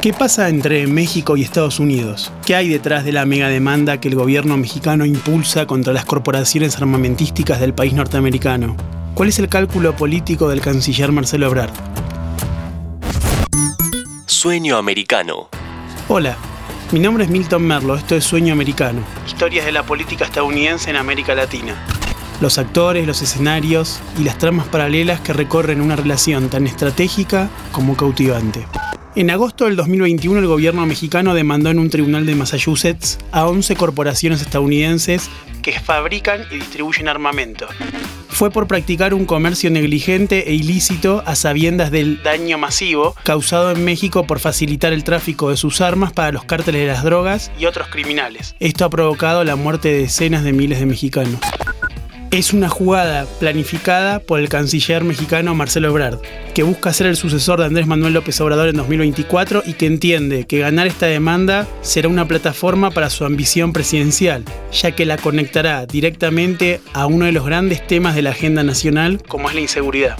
¿Qué 0.00 0.12
pasa 0.12 0.48
entre 0.48 0.86
México 0.86 1.36
y 1.36 1.42
Estados 1.42 1.80
Unidos? 1.80 2.30
¿Qué 2.46 2.54
hay 2.54 2.68
detrás 2.68 3.04
de 3.04 3.10
la 3.10 3.26
mega 3.26 3.48
demanda 3.48 3.98
que 3.98 4.06
el 4.06 4.14
gobierno 4.14 4.56
mexicano 4.56 5.04
impulsa 5.04 5.66
contra 5.66 5.92
las 5.92 6.04
corporaciones 6.04 6.76
armamentísticas 6.76 7.58
del 7.58 7.74
país 7.74 7.94
norteamericano? 7.94 8.76
¿Cuál 9.14 9.30
es 9.30 9.40
el 9.40 9.48
cálculo 9.48 9.96
político 9.96 10.48
del 10.48 10.60
canciller 10.60 11.10
Marcelo 11.10 11.46
Ebrard? 11.46 11.72
Sueño 14.26 14.76
americano. 14.76 15.48
Hola, 16.06 16.36
mi 16.92 17.00
nombre 17.00 17.24
es 17.24 17.30
Milton 17.30 17.66
Merlo, 17.66 17.96
esto 17.96 18.14
es 18.14 18.22
Sueño 18.22 18.52
Americano, 18.52 19.00
historias 19.26 19.66
de 19.66 19.72
la 19.72 19.82
política 19.82 20.24
estadounidense 20.24 20.90
en 20.90 20.96
América 20.96 21.34
Latina. 21.34 21.74
Los 22.40 22.58
actores, 22.58 23.04
los 23.04 23.20
escenarios 23.20 23.98
y 24.16 24.22
las 24.22 24.38
tramas 24.38 24.68
paralelas 24.68 25.20
que 25.22 25.32
recorren 25.32 25.80
una 25.80 25.96
relación 25.96 26.50
tan 26.50 26.68
estratégica 26.68 27.50
como 27.72 27.96
cautivante. 27.96 28.64
En 29.18 29.32
agosto 29.32 29.64
del 29.64 29.74
2021 29.74 30.38
el 30.38 30.46
gobierno 30.46 30.86
mexicano 30.86 31.34
demandó 31.34 31.70
en 31.70 31.80
un 31.80 31.90
tribunal 31.90 32.24
de 32.24 32.36
Massachusetts 32.36 33.18
a 33.32 33.48
11 33.48 33.74
corporaciones 33.74 34.40
estadounidenses 34.42 35.28
que 35.60 35.72
fabrican 35.72 36.42
y 36.52 36.58
distribuyen 36.58 37.08
armamento. 37.08 37.66
Fue 38.28 38.52
por 38.52 38.68
practicar 38.68 39.14
un 39.14 39.26
comercio 39.26 39.72
negligente 39.72 40.48
e 40.48 40.54
ilícito 40.54 41.24
a 41.26 41.34
sabiendas 41.34 41.90
del 41.90 42.22
daño 42.22 42.58
masivo 42.58 43.16
causado 43.24 43.72
en 43.72 43.84
México 43.84 44.24
por 44.24 44.38
facilitar 44.38 44.92
el 44.92 45.02
tráfico 45.02 45.50
de 45.50 45.56
sus 45.56 45.80
armas 45.80 46.12
para 46.12 46.30
los 46.30 46.44
cárteles 46.44 46.82
de 46.82 46.86
las 46.86 47.02
drogas 47.02 47.50
y 47.58 47.66
otros 47.66 47.88
criminales. 47.88 48.54
Esto 48.60 48.84
ha 48.84 48.90
provocado 48.90 49.42
la 49.42 49.56
muerte 49.56 49.88
de 49.88 49.98
decenas 49.98 50.44
de 50.44 50.52
miles 50.52 50.78
de 50.78 50.86
mexicanos 50.86 51.40
es 52.30 52.52
una 52.52 52.68
jugada 52.68 53.26
planificada 53.38 54.20
por 54.20 54.40
el 54.40 54.48
canciller 54.48 55.04
mexicano 55.04 55.54
Marcelo 55.54 55.88
Ebrard, 55.88 56.18
que 56.54 56.62
busca 56.62 56.92
ser 56.92 57.06
el 57.06 57.16
sucesor 57.16 57.60
de 57.60 57.66
Andrés 57.66 57.86
Manuel 57.86 58.14
López 58.14 58.40
Obrador 58.40 58.68
en 58.68 58.76
2024 58.76 59.62
y 59.66 59.74
que 59.74 59.86
entiende 59.86 60.46
que 60.46 60.58
ganar 60.58 60.86
esta 60.86 61.06
demanda 61.06 61.66
será 61.82 62.08
una 62.08 62.28
plataforma 62.28 62.90
para 62.90 63.10
su 63.10 63.24
ambición 63.24 63.72
presidencial, 63.72 64.44
ya 64.72 64.92
que 64.92 65.06
la 65.06 65.16
conectará 65.16 65.86
directamente 65.86 66.80
a 66.92 67.06
uno 67.06 67.26
de 67.26 67.32
los 67.32 67.44
grandes 67.44 67.86
temas 67.86 68.14
de 68.14 68.22
la 68.22 68.30
agenda 68.30 68.62
nacional, 68.62 69.22
como 69.26 69.48
es 69.48 69.54
la 69.54 69.60
inseguridad. 69.60 70.16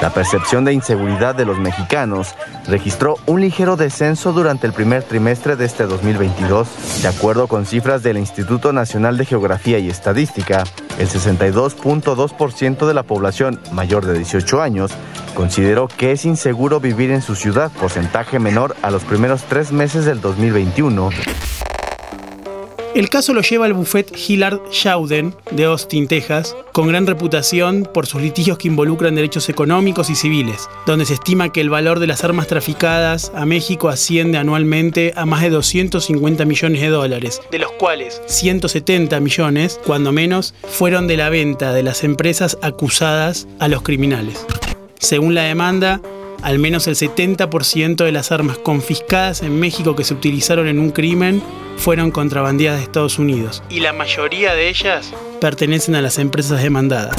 La 0.00 0.10
percepción 0.10 0.64
de 0.64 0.72
inseguridad 0.72 1.34
de 1.34 1.44
los 1.44 1.58
mexicanos 1.58 2.34
registró 2.68 3.16
un 3.26 3.40
ligero 3.40 3.76
descenso 3.76 4.32
durante 4.32 4.66
el 4.68 4.72
primer 4.72 5.02
trimestre 5.02 5.56
de 5.56 5.64
este 5.64 5.86
2022. 5.86 7.02
De 7.02 7.08
acuerdo 7.08 7.48
con 7.48 7.66
cifras 7.66 8.04
del 8.04 8.16
Instituto 8.16 8.72
Nacional 8.72 9.16
de 9.16 9.24
Geografía 9.24 9.80
y 9.80 9.88
Estadística, 9.88 10.62
el 10.98 11.08
62.2% 11.08 12.86
de 12.86 12.94
la 12.94 13.02
población 13.02 13.60
mayor 13.72 14.06
de 14.06 14.14
18 14.14 14.62
años 14.62 14.92
consideró 15.34 15.88
que 15.88 16.12
es 16.12 16.24
inseguro 16.24 16.78
vivir 16.78 17.10
en 17.10 17.22
su 17.22 17.34
ciudad, 17.34 17.72
porcentaje 17.72 18.38
menor 18.38 18.76
a 18.82 18.92
los 18.92 19.02
primeros 19.02 19.42
tres 19.44 19.72
meses 19.72 20.04
del 20.04 20.20
2021 20.20 21.10
el 22.98 23.08
caso 23.10 23.32
lo 23.32 23.42
lleva 23.42 23.64
al 23.64 23.74
bufet 23.74 24.12
Hillard 24.16 24.58
Shawden 24.72 25.32
de 25.52 25.66
Austin, 25.66 26.08
Texas, 26.08 26.56
con 26.72 26.88
gran 26.88 27.06
reputación 27.06 27.88
por 27.94 28.08
sus 28.08 28.20
litigios 28.20 28.58
que 28.58 28.66
involucran 28.66 29.14
derechos 29.14 29.48
económicos 29.48 30.10
y 30.10 30.16
civiles, 30.16 30.68
donde 30.84 31.04
se 31.04 31.14
estima 31.14 31.52
que 31.52 31.60
el 31.60 31.70
valor 31.70 32.00
de 32.00 32.08
las 32.08 32.24
armas 32.24 32.48
traficadas 32.48 33.30
a 33.36 33.46
México 33.46 33.88
asciende 33.88 34.36
anualmente 34.36 35.12
a 35.14 35.26
más 35.26 35.42
de 35.42 35.50
250 35.50 36.44
millones 36.44 36.80
de 36.80 36.88
dólares, 36.88 37.40
de 37.52 37.60
los 37.60 37.70
cuales 37.70 38.20
170 38.26 39.20
millones, 39.20 39.78
cuando 39.86 40.10
menos, 40.10 40.52
fueron 40.66 41.06
de 41.06 41.18
la 41.18 41.30
venta 41.30 41.72
de 41.72 41.84
las 41.84 42.02
empresas 42.02 42.58
acusadas 42.62 43.46
a 43.60 43.68
los 43.68 43.82
criminales. 43.82 44.44
Según 44.98 45.36
la 45.36 45.42
demanda, 45.44 46.00
al 46.42 46.58
menos 46.58 46.86
el 46.86 46.94
70% 46.94 48.04
de 48.04 48.12
las 48.12 48.32
armas 48.32 48.58
confiscadas 48.58 49.42
en 49.42 49.58
México 49.58 49.96
que 49.96 50.04
se 50.04 50.14
utilizaron 50.14 50.68
en 50.68 50.78
un 50.78 50.90
crimen 50.90 51.42
fueron 51.76 52.10
contrabandeadas 52.10 52.80
de 52.80 52.84
Estados 52.84 53.18
Unidos. 53.18 53.62
Y 53.70 53.80
la 53.80 53.92
mayoría 53.92 54.54
de 54.54 54.68
ellas 54.68 55.12
pertenecen 55.40 55.94
a 55.94 56.02
las 56.02 56.18
empresas 56.18 56.62
demandadas. 56.62 57.16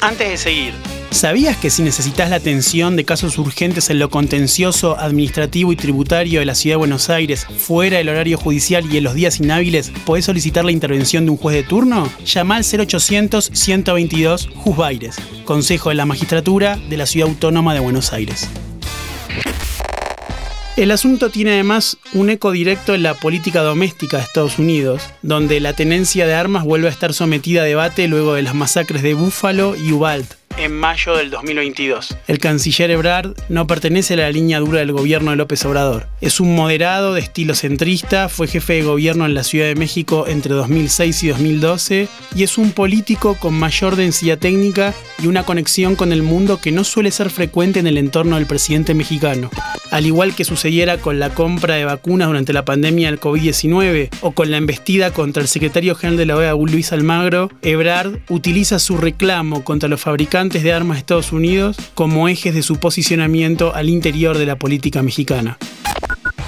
Antes 0.00 0.28
de 0.30 0.36
seguir, 0.38 0.74
¿Sabías 1.10 1.56
que 1.56 1.70
si 1.70 1.82
necesitas 1.82 2.30
la 2.30 2.36
atención 2.36 2.94
de 2.94 3.04
casos 3.04 3.36
urgentes 3.36 3.90
en 3.90 3.98
lo 3.98 4.08
contencioso, 4.10 4.96
administrativo 4.96 5.72
y 5.72 5.76
tributario 5.76 6.38
de 6.38 6.46
la 6.46 6.54
Ciudad 6.54 6.74
de 6.74 6.78
Buenos 6.78 7.10
Aires, 7.10 7.46
fuera 7.58 7.98
del 7.98 8.08
horario 8.08 8.38
judicial 8.38 8.86
y 8.90 8.96
en 8.96 9.04
los 9.04 9.14
días 9.14 9.40
inhábiles, 9.40 9.90
podés 10.06 10.24
solicitar 10.24 10.64
la 10.64 10.70
intervención 10.70 11.24
de 11.24 11.32
un 11.32 11.36
juez 11.36 11.56
de 11.56 11.64
turno? 11.64 12.08
Llama 12.24 12.56
al 12.56 12.64
0800 12.64 13.50
122 13.52 14.50
Juzbaires, 14.54 15.16
Consejo 15.44 15.88
de 15.88 15.96
la 15.96 16.06
Magistratura 16.06 16.78
de 16.88 16.96
la 16.96 17.06
Ciudad 17.06 17.28
Autónoma 17.28 17.74
de 17.74 17.80
Buenos 17.80 18.12
Aires. 18.12 18.48
El 20.76 20.92
asunto 20.92 21.28
tiene 21.28 21.54
además 21.54 21.98
un 22.14 22.30
eco 22.30 22.52
directo 22.52 22.94
en 22.94 23.02
la 23.02 23.14
política 23.14 23.62
doméstica 23.62 24.16
de 24.16 24.22
Estados 24.22 24.58
Unidos, 24.58 25.02
donde 25.22 25.60
la 25.60 25.74
tenencia 25.74 26.26
de 26.26 26.34
armas 26.34 26.64
vuelve 26.64 26.86
a 26.86 26.92
estar 26.92 27.12
sometida 27.12 27.62
a 27.62 27.64
debate 27.64 28.06
luego 28.06 28.34
de 28.34 28.42
las 28.42 28.54
masacres 28.54 29.02
de 29.02 29.14
Buffalo 29.14 29.76
y 29.76 29.92
Uvalde 29.92 30.39
en 30.60 30.72
mayo 30.76 31.16
del 31.16 31.30
2022. 31.30 32.16
El 32.26 32.38
canciller 32.38 32.90
Ebrard 32.90 33.34
no 33.48 33.66
pertenece 33.66 34.14
a 34.14 34.18
la 34.18 34.30
línea 34.30 34.60
dura 34.60 34.80
del 34.80 34.92
gobierno 34.92 35.30
de 35.30 35.36
López 35.36 35.64
Obrador. 35.64 36.06
Es 36.20 36.38
un 36.38 36.54
moderado 36.54 37.14
de 37.14 37.20
estilo 37.20 37.54
centrista, 37.54 38.28
fue 38.28 38.46
jefe 38.46 38.74
de 38.74 38.82
gobierno 38.82 39.24
en 39.24 39.34
la 39.34 39.42
Ciudad 39.42 39.66
de 39.66 39.74
México 39.74 40.26
entre 40.28 40.54
2006 40.54 41.22
y 41.22 41.28
2012 41.28 42.08
y 42.34 42.42
es 42.42 42.58
un 42.58 42.72
político 42.72 43.36
con 43.36 43.54
mayor 43.54 43.96
densidad 43.96 44.38
técnica 44.38 44.94
y 45.22 45.26
una 45.26 45.44
conexión 45.44 45.96
con 45.96 46.12
el 46.12 46.22
mundo 46.22 46.60
que 46.60 46.72
no 46.72 46.84
suele 46.84 47.10
ser 47.10 47.30
frecuente 47.30 47.80
en 47.80 47.86
el 47.86 47.98
entorno 47.98 48.36
del 48.36 48.46
presidente 48.46 48.94
mexicano. 48.94 49.50
Al 49.90 50.06
igual 50.06 50.34
que 50.34 50.44
sucediera 50.44 50.98
con 50.98 51.18
la 51.18 51.30
compra 51.30 51.74
de 51.74 51.84
vacunas 51.84 52.28
durante 52.28 52.52
la 52.52 52.64
pandemia 52.64 53.10
del 53.10 53.18
COVID-19 53.18 54.10
o 54.20 54.32
con 54.32 54.50
la 54.50 54.56
embestida 54.56 55.12
contra 55.12 55.42
el 55.42 55.48
secretario 55.48 55.94
general 55.94 56.16
de 56.16 56.26
la 56.26 56.36
OEA 56.36 56.54
Luis 56.54 56.92
Almagro, 56.92 57.50
Ebrard 57.62 58.20
utiliza 58.28 58.78
su 58.78 58.96
reclamo 58.96 59.64
contra 59.64 59.88
los 59.88 60.00
de 60.58 60.72
armas 60.72 60.96
de 60.96 61.00
Estados 61.00 61.32
Unidos 61.32 61.76
como 61.94 62.28
ejes 62.28 62.54
de 62.54 62.62
su 62.62 62.76
posicionamiento 62.76 63.74
al 63.74 63.88
interior 63.88 64.36
de 64.36 64.46
la 64.46 64.56
política 64.56 65.02
mexicana. 65.02 65.58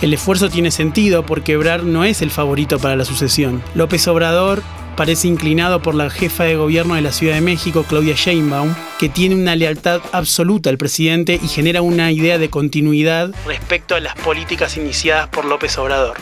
El 0.02 0.12
esfuerzo 0.12 0.50
tiene 0.50 0.72
sentido 0.72 1.24
porque 1.24 1.52
Ebrard 1.52 1.84
no 1.84 2.04
es 2.04 2.22
el 2.22 2.32
favorito 2.32 2.80
para 2.80 2.96
la 2.96 3.04
sucesión. 3.04 3.62
López 3.76 4.08
Obrador 4.08 4.62
parece 4.96 5.28
inclinado 5.28 5.80
por 5.80 5.94
la 5.94 6.10
jefa 6.10 6.42
de 6.44 6.56
gobierno 6.56 6.96
de 6.96 7.02
la 7.02 7.12
Ciudad 7.12 7.34
de 7.34 7.40
México, 7.40 7.84
Claudia 7.88 8.14
Sheinbaum, 8.16 8.74
que 8.98 9.08
tiene 9.08 9.36
una 9.36 9.54
lealtad 9.54 10.00
absoluta 10.10 10.70
al 10.70 10.76
presidente 10.76 11.38
y 11.40 11.46
genera 11.46 11.82
una 11.82 12.10
idea 12.10 12.38
de 12.38 12.50
continuidad 12.50 13.32
respecto 13.46 13.94
a 13.94 14.00
las 14.00 14.16
políticas 14.16 14.76
iniciadas 14.76 15.28
por 15.28 15.44
López 15.44 15.78
Obrador. 15.78 16.16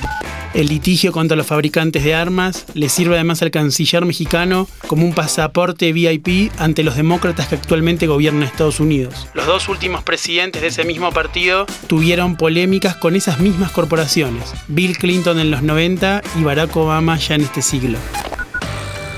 El 0.52 0.66
litigio 0.66 1.12
contra 1.12 1.36
los 1.36 1.46
fabricantes 1.46 2.02
de 2.02 2.14
armas 2.14 2.66
le 2.74 2.88
sirve 2.88 3.14
además 3.14 3.40
al 3.42 3.52
canciller 3.52 4.04
mexicano 4.04 4.66
como 4.88 5.06
un 5.06 5.14
pasaporte 5.14 5.92
VIP 5.92 6.50
ante 6.58 6.82
los 6.82 6.96
demócratas 6.96 7.46
que 7.46 7.54
actualmente 7.54 8.08
gobiernan 8.08 8.42
Estados 8.42 8.80
Unidos. 8.80 9.28
Los 9.34 9.46
dos 9.46 9.68
últimos 9.68 10.02
presidentes 10.02 10.60
de 10.60 10.68
ese 10.68 10.84
mismo 10.84 11.12
partido 11.12 11.66
tuvieron 11.86 12.36
polémicas 12.36 12.96
con 12.96 13.14
esas 13.14 13.38
mismas 13.38 13.70
corporaciones, 13.70 14.52
Bill 14.66 14.98
Clinton 14.98 15.38
en 15.38 15.52
los 15.52 15.62
90 15.62 16.22
y 16.38 16.42
Barack 16.42 16.76
Obama 16.76 17.16
ya 17.16 17.36
en 17.36 17.42
este 17.42 17.62
siglo. 17.62 17.98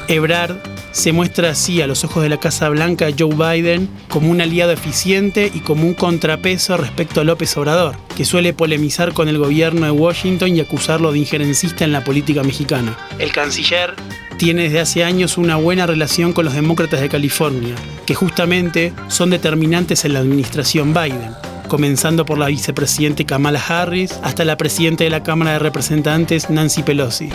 Ebrard 0.08 0.71
se 0.92 1.12
muestra 1.12 1.50
así 1.50 1.82
a 1.82 1.86
los 1.86 2.04
ojos 2.04 2.22
de 2.22 2.28
la 2.28 2.38
Casa 2.38 2.68
Blanca 2.68 3.08
Joe 3.18 3.34
Biden 3.34 3.88
como 4.08 4.30
un 4.30 4.40
aliado 4.40 4.70
eficiente 4.70 5.50
y 5.52 5.60
como 5.60 5.84
un 5.84 5.94
contrapeso 5.94 6.76
respecto 6.76 7.20
a 7.20 7.24
López 7.24 7.56
Obrador, 7.56 7.96
que 8.16 8.24
suele 8.24 8.52
polemizar 8.52 9.12
con 9.12 9.28
el 9.28 9.38
gobierno 9.38 9.86
de 9.86 9.90
Washington 9.90 10.56
y 10.56 10.60
acusarlo 10.60 11.12
de 11.12 11.18
injerencista 11.18 11.84
en 11.84 11.92
la 11.92 12.04
política 12.04 12.42
mexicana. 12.42 12.96
El 13.18 13.32
canciller 13.32 13.94
tiene 14.36 14.64
desde 14.64 14.80
hace 14.80 15.04
años 15.04 15.38
una 15.38 15.56
buena 15.56 15.86
relación 15.86 16.32
con 16.32 16.44
los 16.44 16.54
demócratas 16.54 17.00
de 17.00 17.08
California, 17.08 17.74
que 18.06 18.14
justamente 18.14 18.92
son 19.08 19.30
determinantes 19.30 20.04
en 20.04 20.14
la 20.14 20.20
administración 20.20 20.94
Biden 20.94 21.32
comenzando 21.68 22.26
por 22.26 22.36
la 22.36 22.48
vicepresidente 22.48 23.24
Kamala 23.24 23.58
Harris 23.66 24.12
hasta 24.22 24.44
la 24.44 24.58
presidenta 24.58 25.04
de 25.04 25.10
la 25.10 25.22
Cámara 25.22 25.52
de 25.52 25.58
Representantes 25.58 26.50
Nancy 26.50 26.82
Pelosi. 26.82 27.30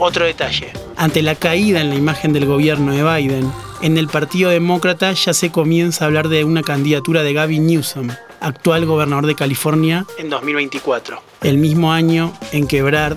Otro 0.00 0.24
detalle, 0.24 0.72
ante 1.00 1.22
la 1.22 1.34
caída 1.34 1.80
en 1.80 1.88
la 1.88 1.94
imagen 1.94 2.34
del 2.34 2.44
gobierno 2.44 2.92
de 2.92 3.02
Biden, 3.02 3.50
en 3.80 3.96
el 3.96 4.06
Partido 4.08 4.50
Demócrata 4.50 5.12
ya 5.12 5.32
se 5.32 5.50
comienza 5.50 6.04
a 6.04 6.08
hablar 6.08 6.28
de 6.28 6.44
una 6.44 6.62
candidatura 6.62 7.22
de 7.22 7.32
Gavin 7.32 7.66
Newsom, 7.66 8.10
actual 8.38 8.84
gobernador 8.84 9.24
de 9.24 9.34
California, 9.34 10.04
en 10.18 10.28
2024, 10.28 11.22
el 11.40 11.56
mismo 11.56 11.90
año 11.90 12.34
en 12.52 12.66
que 12.66 12.82
Brad 12.82 13.16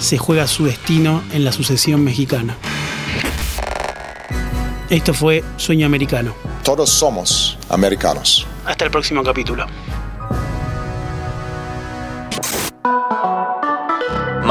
se 0.00 0.18
juega 0.18 0.48
su 0.48 0.64
destino 0.64 1.22
en 1.32 1.44
la 1.44 1.52
sucesión 1.52 2.02
mexicana. 2.02 2.56
Esto 4.90 5.14
fue 5.14 5.44
Sueño 5.58 5.86
Americano. 5.86 6.34
Todos 6.64 6.90
somos 6.90 7.56
americanos. 7.68 8.48
Hasta 8.64 8.84
el 8.86 8.90
próximo 8.90 9.22
capítulo. 9.22 9.66